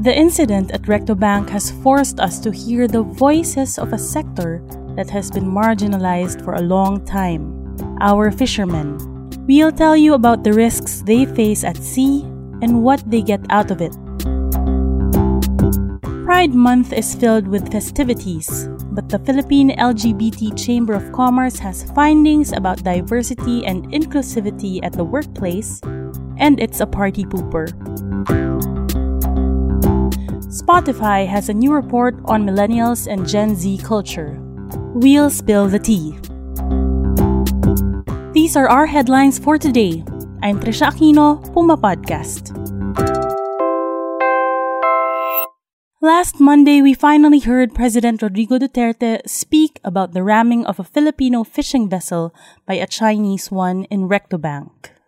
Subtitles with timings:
[0.00, 4.64] The incident at Recto Bank has forced us to hear the voices of a sector
[4.96, 8.96] that has been marginalized for a long time our fishermen.
[9.46, 12.22] We'll tell you about the risks they face at sea
[12.64, 13.92] and what they get out of it.
[16.24, 22.52] Pride Month is filled with festivities, but the Philippine LGBT Chamber of Commerce has findings
[22.52, 25.82] about diversity and inclusivity at the workplace,
[26.38, 27.68] and it's a party pooper.
[30.50, 34.34] Spotify has a new report on millennials and Gen Z culture.
[34.98, 36.18] We'll spill the tea.
[38.34, 40.02] These are our headlines for today.
[40.42, 42.50] I'm Trisha Aquino, Puma Podcast.
[46.02, 51.44] Last Monday, we finally heard President Rodrigo Duterte speak about the ramming of a Filipino
[51.44, 52.34] fishing vessel
[52.66, 54.98] by a Chinese one in Recto Bank.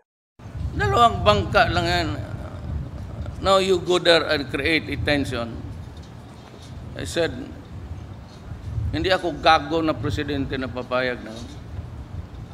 [0.79, 2.32] Dalawang bangka lang yan.
[3.43, 5.51] Now you go there and create a tension.
[6.95, 7.35] I said,
[8.95, 11.35] hindi ako gago na presidente na papayag na.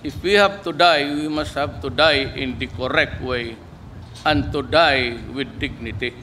[0.01, 3.61] If we have to die, we must have to die in the correct way
[4.25, 6.17] and to die with dignity.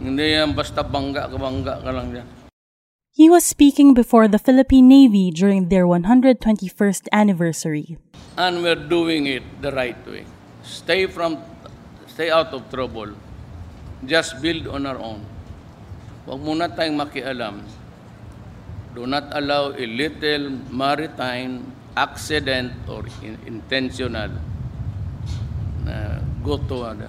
[0.00, 2.28] Hindi yan basta bangga ka bangga ka lang yan.
[3.12, 8.00] He was speaking before the Philippine Navy during their 121st anniversary.
[8.40, 10.24] And we're doing it the right way.
[10.64, 11.36] Stay from,
[12.08, 13.12] stay out of trouble.
[14.06, 15.20] Just build on our own.
[16.24, 17.64] Huwag muna tayong makialam.
[18.94, 21.62] Do not allow a little maritime
[21.96, 24.30] accident or in- intentional
[25.84, 27.08] na go to ano.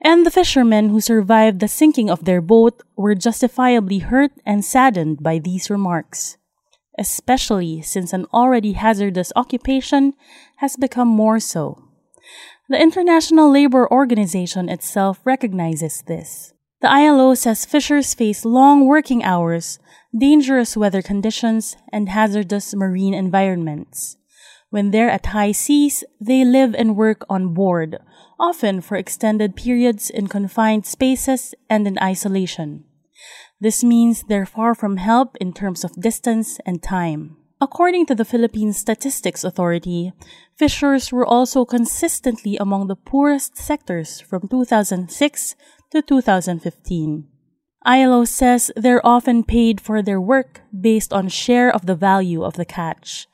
[0.00, 5.22] And the fishermen who survived the sinking of their boat were justifiably hurt and saddened
[5.22, 6.38] by these remarks,
[6.96, 10.14] especially since an already hazardous occupation
[10.62, 11.82] has become more so.
[12.70, 16.52] The International Labor Organization itself recognizes this.
[16.82, 19.78] The ILO says fishers face long working hours,
[20.16, 24.18] dangerous weather conditions, and hazardous marine environments.
[24.68, 27.96] When they're at high seas, they live and work on board,
[28.38, 32.84] often for extended periods in confined spaces and in isolation.
[33.58, 37.37] This means they're far from help in terms of distance and time.
[37.60, 40.12] According to the Philippine Statistics Authority,
[40.56, 45.56] fishers were also consistently among the poorest sectors from 2006
[45.90, 47.26] to 2015.
[47.84, 52.54] ILO says they're often paid for their work based on share of the value of
[52.54, 53.26] the catch.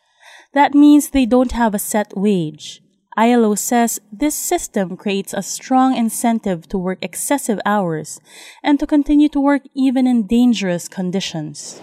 [0.55, 2.81] That means they don't have a set wage.
[3.19, 8.21] ILO says this system creates a strong incentive to work excessive hours
[8.63, 11.81] and to continue to work even in dangerous conditions.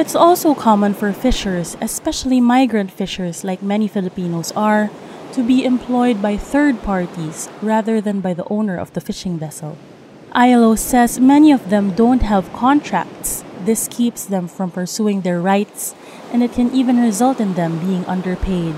[0.00, 4.88] It's also common for fishers, especially migrant fishers like many Filipinos are,
[5.32, 9.76] to be employed by third parties rather than by the owner of the fishing vessel.
[10.32, 13.44] ILO says many of them don't have contracts.
[13.66, 15.94] This keeps them from pursuing their rights,
[16.32, 18.74] and it can even result in them being underpaid.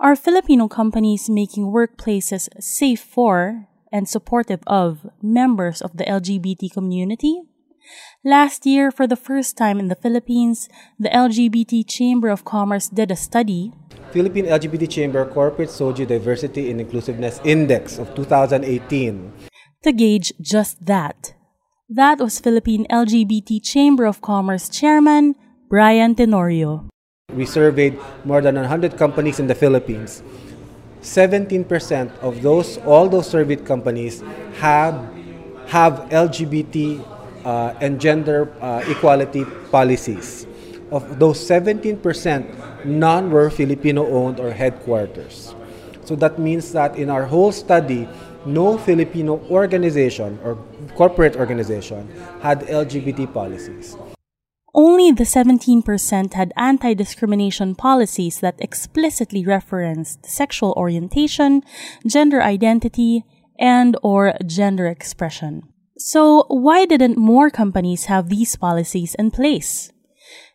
[0.00, 7.42] Are Filipino companies making workplaces safe for and supportive of members of the LGBT community?
[8.24, 10.68] Last year, for the first time in the Philippines,
[10.98, 13.72] the LGBT Chamber of Commerce did a study
[14.10, 19.32] Philippine LGBT Chamber Corporate SOGIE Diversity and Inclusiveness Index of 2018.
[19.82, 21.32] to gauge just that.
[21.88, 25.34] That was Philippine LGBT Chamber of Commerce Chairman
[25.70, 26.90] Brian Tenorio.
[27.32, 30.22] We surveyed more than 100 companies in the Philippines.
[31.02, 34.22] 17% of those, all those surveyed companies
[34.58, 34.94] have,
[35.68, 37.04] have LGBT
[37.44, 40.46] uh, and gender uh, equality policies.
[40.90, 45.54] Of those 17%, none were Filipino owned or headquarters.
[46.04, 48.08] So that means that in our whole study,
[48.44, 50.58] no Filipino organization or
[50.96, 52.08] corporate organization
[52.40, 53.96] had LGBT policies.
[54.74, 61.62] Only the 17% had anti discrimination policies that explicitly referenced sexual orientation,
[62.06, 63.24] gender identity,
[63.58, 65.62] and or gender expression.
[65.98, 69.92] So why didn't more companies have these policies in place?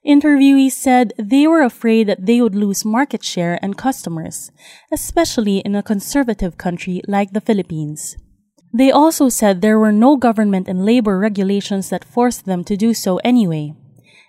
[0.06, 4.52] Interviewees said they were afraid that they would lose market share and customers,
[4.92, 8.16] especially in a conservative country like the Philippines.
[8.74, 12.94] They also said there were no government and labor regulations that forced them to do
[12.94, 13.74] so anyway.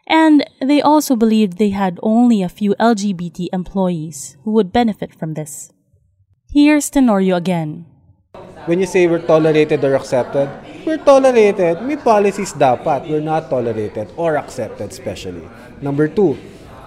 [0.07, 5.35] And they also believed they had only a few LGBT employees who would benefit from
[5.35, 5.75] this.
[6.47, 7.87] Here's Tenorio again.
[8.71, 10.47] When you say we're tolerated or accepted,
[10.87, 11.83] we're tolerated.
[11.83, 13.11] May policies dapat.
[13.11, 15.43] We're not tolerated or accepted especially.
[15.83, 16.39] Number two,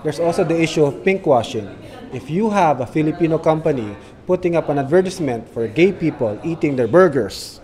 [0.04, 1.68] there's also the issue of pinkwashing.
[2.16, 3.96] If you have a Filipino company
[4.28, 7.60] putting up an advertisement for gay people eating their burgers,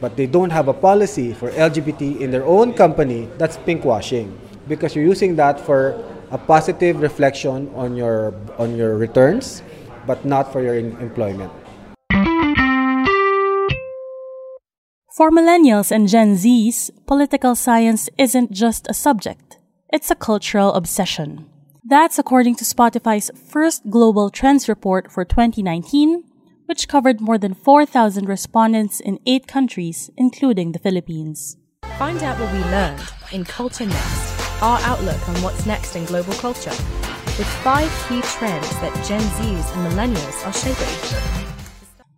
[0.00, 4.36] but they don't have a policy for LGBT in their own company, that's pinkwashing
[4.70, 5.98] because you're using that for
[6.30, 9.62] a positive reflection on your on your returns,
[10.06, 11.52] but not for your employment.
[15.18, 19.58] For millennials and Gen Zs, political science isn't just a subject,
[19.92, 21.50] it's a cultural obsession.
[21.84, 26.22] That's according to Spotify's first Global Trends Report for 2019,
[26.66, 31.56] which covered more than 4,000 respondents in eight countries, including the Philippines.
[31.98, 33.02] Find out what we learned
[33.32, 34.19] in Culture Next,
[34.62, 39.76] our outlook on what's next in global culture, with five key trends that Gen Zs
[39.76, 41.40] and millennials are shaping.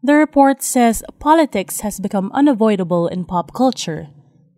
[0.03, 4.09] The report says politics has become unavoidable in pop culture.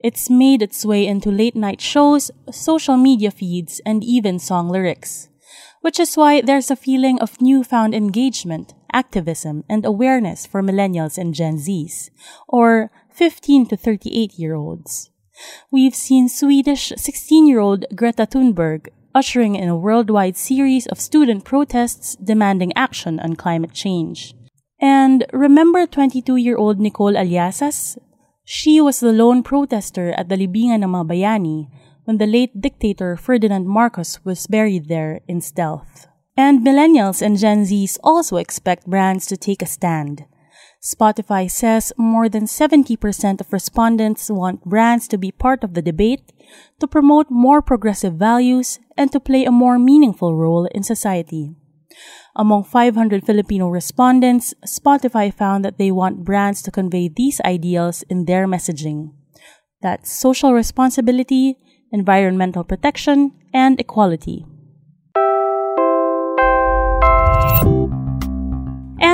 [0.02, 5.28] It's made its way into late night shows, social media feeds, and even song lyrics.
[5.82, 11.34] Which is why there's a feeling of newfound engagement, activism, and awareness for millennials and
[11.34, 12.08] Gen Zs,
[12.48, 15.10] or 15 to 38 year olds.
[15.70, 21.44] We've seen Swedish 16 year old Greta Thunberg ushering in a worldwide series of student
[21.44, 24.34] protests demanding action on climate change.
[24.80, 27.96] And remember 22 year old Nicole Aliasas?
[28.44, 31.70] She was the lone protester at the Libingan ng mga Bayani
[32.04, 36.06] when the late dictator Ferdinand Marcos was buried there in stealth.
[36.36, 40.26] And millennials and Gen Zs also expect brands to take a stand.
[40.84, 46.30] Spotify says more than 70% of respondents want brands to be part of the debate,
[46.78, 51.56] to promote more progressive values, and to play a more meaningful role in society.
[52.36, 58.26] Among 500 Filipino respondents, Spotify found that they want brands to convey these ideals in
[58.26, 59.12] their messaging.
[59.80, 61.56] That's social responsibility,
[61.92, 64.44] environmental protection, and equality.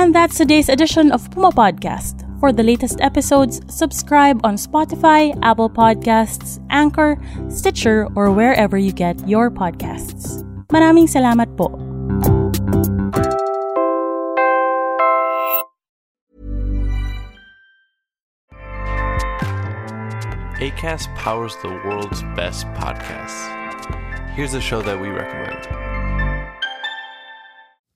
[0.01, 2.25] And that's today's edition of Puma Podcast.
[2.39, 9.21] For the latest episodes, subscribe on Spotify, Apple Podcasts, Anchor, Stitcher, or wherever you get
[9.29, 10.41] your podcasts.
[10.73, 11.69] Maraming salamat po.
[20.57, 23.45] ACAST powers the world's best podcasts.
[24.33, 25.90] Here's a show that we recommend.